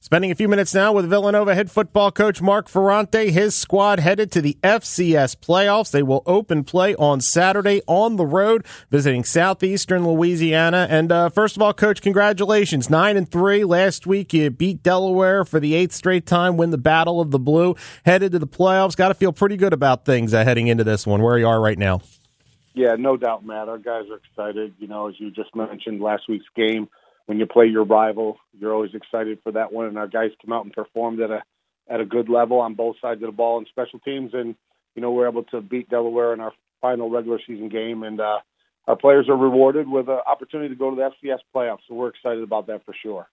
[0.00, 3.32] Spending a few minutes now with Villanova head football coach Mark Ferrante.
[3.32, 5.90] His squad headed to the FCS playoffs.
[5.90, 10.86] They will open play on Saturday on the road, visiting southeastern Louisiana.
[10.88, 12.88] And uh, first of all, coach, congratulations!
[12.88, 14.32] Nine and three last week.
[14.32, 16.56] You beat Delaware for the eighth straight time.
[16.56, 17.74] Win the Battle of the Blue.
[18.04, 18.96] Headed to the playoffs.
[18.96, 21.22] Got to feel pretty good about things uh, heading into this one.
[21.22, 22.02] Where you are right now.
[22.72, 23.68] Yeah, no doubt, Matt.
[23.68, 24.74] Our guys are excited.
[24.78, 26.88] You know, as you just mentioned, last week's game
[27.28, 29.84] when you play your rival, you're always excited for that one.
[29.84, 31.42] And our guys come out and performed at a
[31.86, 34.54] at a good level on both sides of the ball and special teams, and
[34.94, 38.38] you know we're able to beat Delaware in our final regular season game, and uh,
[38.86, 41.80] our players are rewarded with an opportunity to go to the FCS playoffs.
[41.86, 43.28] So we're excited about that for sure.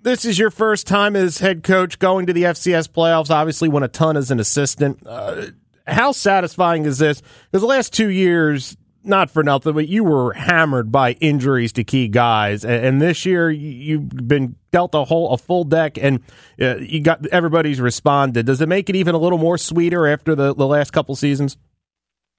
[0.00, 3.30] This is your first time as head coach going to the FCS playoffs.
[3.30, 5.06] Obviously, when a ton as an assistant.
[5.06, 5.48] Uh,
[5.86, 7.20] how satisfying is this?
[7.20, 11.84] Because the last two years, not for nothing, but you were hammered by injuries to
[11.84, 16.20] key guys, and, this year you've been dealt a whole a full deck, and
[16.60, 18.46] uh, you got everybody's responded.
[18.46, 21.56] Does it make it even a little more sweeter after the the last couple seasons?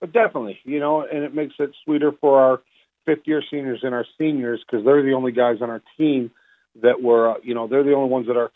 [0.00, 2.62] But definitely, you know, and it makes it sweeter for our
[3.06, 6.30] fifth year seniors and our seniors because they're the only guys on our team
[6.82, 8.50] that were, uh, you know, they're the only ones that are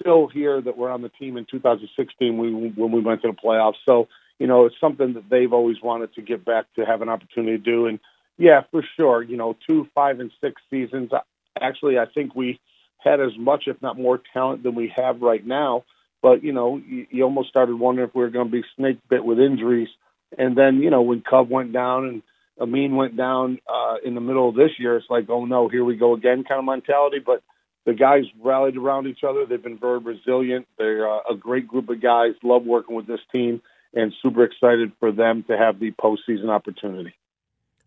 [0.00, 3.34] still here that were on the team in 2016 when, when we went to the
[3.34, 3.74] playoffs.
[3.86, 4.08] So
[4.42, 7.58] you know, it's something that they've always wanted to get back to have an opportunity
[7.58, 7.86] to do.
[7.86, 8.00] And
[8.38, 11.12] yeah, for sure, you know, two, five, and six seasons.
[11.60, 12.58] Actually, I think we
[12.98, 15.84] had as much, if not more, talent than we have right now.
[16.22, 18.98] But you know, you, you almost started wondering if we were going to be snake
[19.08, 19.90] bit with injuries.
[20.36, 22.22] And then, you know, when Cub went down and
[22.60, 25.84] Amin went down uh, in the middle of this year, it's like, oh no, here
[25.84, 27.20] we go again kind of mentality.
[27.24, 27.44] But
[27.86, 29.46] the guys rallied around each other.
[29.46, 30.66] They've been very resilient.
[30.78, 32.32] They're uh, a great group of guys.
[32.42, 33.62] Love working with this team
[33.94, 37.14] and super excited for them to have the postseason opportunity.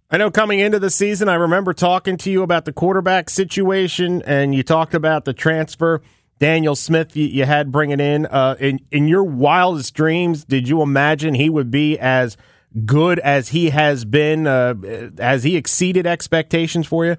[0.10, 4.22] I know coming into the season, I remember talking to you about the quarterback situation,
[4.26, 6.02] and you talked about the transfer.
[6.38, 8.26] Daniel Smith, you, you had bringing in.
[8.28, 12.38] Uh, in in your wildest dreams, did you imagine he would be as
[12.86, 14.46] good as he has been?
[14.46, 14.76] Uh,
[15.18, 17.18] has he exceeded expectations for you?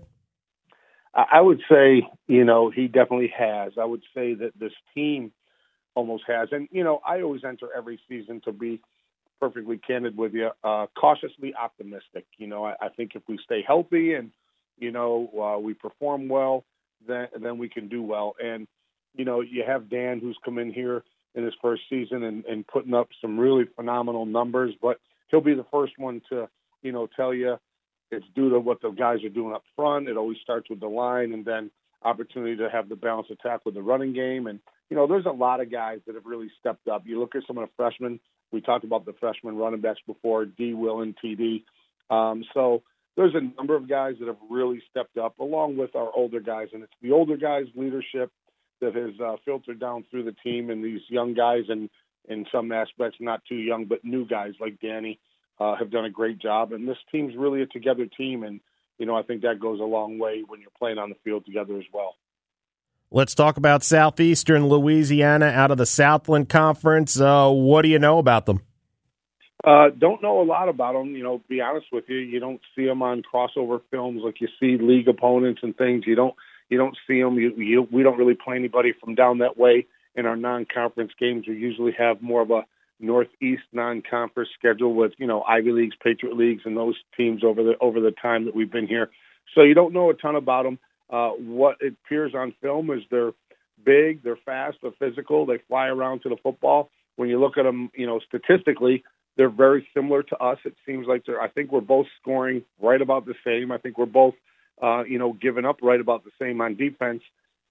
[1.13, 3.73] I would say, you know, he definitely has.
[3.81, 5.33] I would say that this team
[5.97, 6.51] almost has.
[6.53, 8.81] And you know, I always enter every season to be
[9.41, 12.27] perfectly candid with you, uh, cautiously optimistic.
[12.39, 14.31] You know, I, I think if we stay healthy and
[14.79, 16.65] you know uh, we perform well,
[17.09, 18.37] then then we can do well.
[18.43, 18.69] And
[19.15, 21.03] you know, you have Dan who's come in here
[21.35, 24.99] in his first season and, and putting up some really phenomenal numbers, but
[25.31, 26.49] he'll be the first one to
[26.83, 27.57] you know tell you
[28.11, 30.09] it's due to what the guys are doing up front.
[30.09, 31.71] It always starts with the line, and then
[32.03, 34.47] opportunity to have the balanced attack with the running game.
[34.47, 34.61] And,
[34.91, 37.03] you know, there's a lot of guys that have really stepped up.
[37.07, 38.21] You look at some of the freshmen.
[38.53, 40.75] We talked about the freshman running backs before, D.
[40.75, 41.65] Will and TD.
[42.11, 42.83] Um, so
[43.17, 46.69] there's a number of guys that have really stepped up along with our older guys.
[46.73, 48.31] And it's the older guys' leadership
[48.81, 51.91] that has uh, filtered down through the team and these young guys and
[52.29, 55.19] in some aspects not too young but new guys like Danny
[55.61, 58.61] uh, have done a great job and this team's really a together team and
[58.99, 61.45] you know, I think that goes a long way when you're playing on the field
[61.45, 62.15] together as well.
[63.11, 67.21] Let's talk about Southeastern Louisiana out of the Southland Conference.
[67.21, 68.63] Uh, what do you know about them?
[69.63, 71.15] Uh, don't know a lot about them.
[71.15, 74.49] You know, be honest with you, you don't see them on crossover films like you
[74.61, 76.05] see league opponents and things.
[76.07, 76.35] You don't
[76.69, 77.39] you don't see them.
[77.39, 79.87] You, you, we don't really play anybody from down that way
[80.17, 81.47] in our non-conference games.
[81.47, 82.65] We usually have more of a
[82.99, 87.75] Northeast non-conference schedule with you know Ivy leagues, Patriot leagues, and those teams over the
[87.81, 89.11] over the time that we've been here.
[89.55, 90.79] So you don't know a ton about them.
[91.11, 93.33] Uh, what it appears on film is they're
[93.85, 96.91] big, they're fast, they're physical, they fly around to the football.
[97.17, 99.05] When you look at them, you know statistically,
[99.37, 100.59] they're very similar to us.
[100.65, 101.41] It seems like they're.
[101.41, 103.73] I think we're both scoring right about the same.
[103.73, 104.35] I think we're both,
[104.83, 107.23] uh, you know, giving up right about the same on defense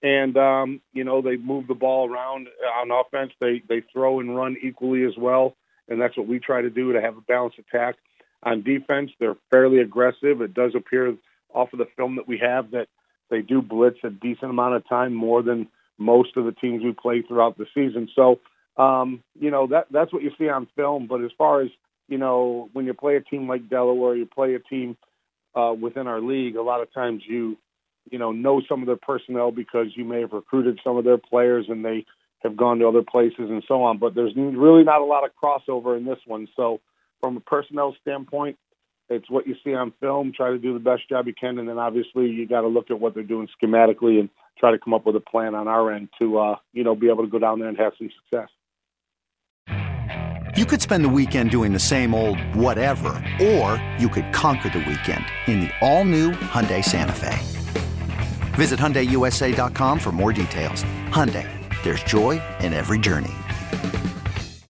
[0.05, 2.47] and um, you know they move the ball around
[2.79, 3.31] on offense.
[3.41, 5.55] They they throw and run equally as well,
[5.89, 7.95] and that's what we try to do to have a balanced attack.
[8.43, 10.41] On defense, they're fairly aggressive.
[10.41, 11.15] It does appear
[11.53, 12.87] off of the film that we have that
[13.29, 15.67] they do blitz a decent amount of time, more than
[15.97, 18.09] most of the teams we play throughout the season.
[18.15, 18.39] So,
[18.77, 21.07] um, you know that that's what you see on film.
[21.07, 21.69] But as far as
[22.07, 24.97] you know, when you play a team like Delaware, you play a team
[25.55, 26.55] uh, within our league.
[26.55, 27.57] A lot of times you
[28.11, 31.17] you know, know some of their personnel because you may have recruited some of their
[31.17, 32.05] players and they
[32.43, 33.97] have gone to other places and so on.
[33.97, 36.47] But there's really not a lot of crossover in this one.
[36.55, 36.81] So,
[37.21, 38.57] from a personnel standpoint,
[39.09, 40.33] it's what you see on film.
[40.35, 42.89] Try to do the best job you can, and then obviously you got to look
[42.89, 45.91] at what they're doing schematically and try to come up with a plan on our
[45.91, 48.49] end to uh, you know be able to go down there and have some success.
[50.57, 53.09] You could spend the weekend doing the same old whatever,
[53.41, 57.37] or you could conquer the weekend in the all-new Hyundai Santa Fe.
[58.53, 60.85] Visit hyundaiusa.com for more details.
[61.09, 61.47] Hyundai,
[61.83, 63.33] there's joy in every journey.